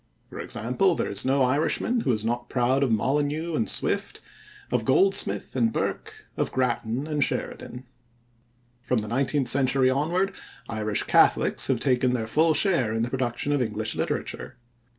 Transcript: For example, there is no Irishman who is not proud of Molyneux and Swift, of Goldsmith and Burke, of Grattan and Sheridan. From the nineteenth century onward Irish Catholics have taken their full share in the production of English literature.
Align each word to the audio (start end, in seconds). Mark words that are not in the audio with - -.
For 0.31 0.39
example, 0.39 0.95
there 0.95 1.09
is 1.11 1.25
no 1.25 1.43
Irishman 1.43 1.99
who 1.99 2.11
is 2.11 2.25
not 2.25 2.49
proud 2.49 2.81
of 2.81 2.91
Molyneux 2.91 3.53
and 3.55 3.69
Swift, 3.69 4.19
of 4.71 4.83
Goldsmith 4.83 5.55
and 5.55 5.71
Burke, 5.71 6.25
of 6.35 6.51
Grattan 6.51 7.05
and 7.05 7.23
Sheridan. 7.23 7.83
From 8.81 8.97
the 8.97 9.07
nineteenth 9.07 9.47
century 9.47 9.91
onward 9.91 10.35
Irish 10.67 11.03
Catholics 11.03 11.67
have 11.67 11.79
taken 11.79 12.13
their 12.13 12.25
full 12.25 12.55
share 12.55 12.91
in 12.95 13.03
the 13.03 13.11
production 13.11 13.51
of 13.51 13.61
English 13.61 13.95
literature. 13.95 14.57